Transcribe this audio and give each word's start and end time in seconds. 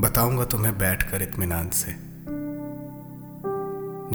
बताऊँगा 0.00 0.44
तुम्हें 0.44 0.76
बैठकर 0.78 1.22
इतमान 1.22 1.68
से, 1.70 1.92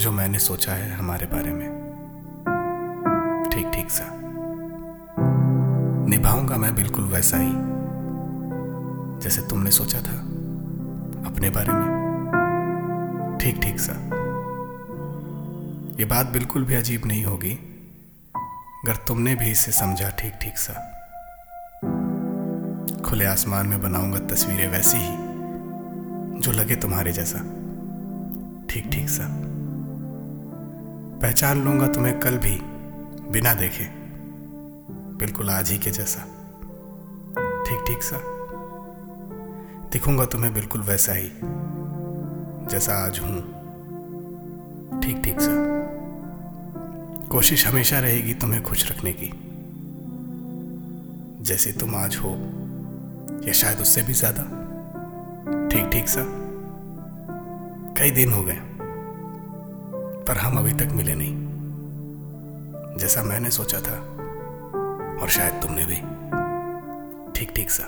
जो 0.01 0.11
मैंने 0.11 0.39
सोचा 0.39 0.73
है 0.73 0.89
हमारे 0.91 1.25
बारे 1.25 1.51
में। 1.53 1.67
ठीक 3.51 3.71
ठीक 3.73 3.91
सा 3.91 4.05
निभाऊँगा 6.09 6.57
मैं 6.57 6.73
बिल्कुल 6.75 7.05
वैसा 7.05 7.37
ही, 7.37 7.51
जैसे 9.23 9.41
तुमने 9.41 9.71
सोचा 9.71 10.01
था, 10.01 10.17
अपने 11.27 11.49
बारे 11.49 11.73
में। 11.73 13.37
ठीक 13.41 13.61
ठीक 13.63 13.79
सा 13.79 13.93
ये 15.99 16.05
बात 16.05 16.27
बिल्कुल 16.27 16.63
भी 16.63 16.75
अजीब 16.75 17.05
नहीं 17.05 17.23
होगी, 17.25 17.53
अगर 18.83 18.95
तुमने 19.07 19.35
भी 19.35 19.51
इसे 19.51 19.71
समझा। 19.71 20.09
ठीक 20.09 20.33
ठीक 20.41 20.57
सा 20.57 20.73
खुले 23.01 23.25
आसमान 23.25 23.67
में 23.67 23.81
बनाऊँगा 23.81 24.19
तस्वीरें 24.27 24.67
वैसी 24.67 24.97
ही। 24.97 25.26
जो 26.37 26.51
लगे 26.51 26.75
तुम्हारे 26.75 27.11
जैसा। 27.11 27.39
ठीक 28.69 28.89
ठीक 28.91 29.09
सा 29.09 29.27
पहचान 31.21 31.63
लूँगा 31.65 31.87
तुम्हें 31.87 32.19
कल 32.19 32.37
भी, 32.37 32.57
बिना 33.31 33.53
देखे। 33.53 33.87
बिल्कुल 35.17 35.49
आज 35.49 35.71
ही 35.71 35.77
के 35.77 35.91
जैसा। 35.91 36.21
ठीक 37.67 37.83
ठीक 37.87 38.03
सा 38.03 38.17
दिखूँगा 39.91 40.25
तुम्हें 40.25 40.53
बिल्कुल 40.53 40.81
वैसा 40.81 41.13
ही, 41.13 41.29
जैसा 42.69 42.93
आज 43.05 43.19
हूँ। 43.19 43.41
ठीक 45.01 45.21
ठीक 45.23 45.41
सा 45.41 45.51
कोशिश 47.29 47.65
हमेशा 47.67 47.99
रहेगी 47.99 48.33
तुम्हें 48.33 48.61
खुश 48.63 48.91
रखने 48.91 49.13
की। 49.13 49.31
जैसे 51.43 51.71
तुम 51.71 51.95
आज 51.95 52.15
हो, 52.15 52.29
या 53.47 53.53
शायद 53.53 53.81
उससे 53.81 54.01
भी 54.01 54.13
ज़्यादा। 54.13 54.43
ठीक 55.77 55.89
ठीक 55.91 56.07
सा 56.09 56.21
कई 57.97 58.11
दिन 58.11 58.31
हो 58.31 58.41
गए, 58.43 58.59
पर 60.25 60.37
हम 60.37 60.57
अभी 60.57 60.71
तक 60.73 60.93
मिले 60.93 61.15
नहीं। 61.15 62.97
जैसा 62.97 63.23
मैंने 63.23 63.49
सोचा 63.49 63.79
था, 63.79 63.97
और 65.21 65.29
शायद 65.29 65.61
तुमने 65.61 65.85
भी। 65.85 65.99
ठीक 67.31 67.51
ठीक 67.55 67.71
सा 67.71 67.83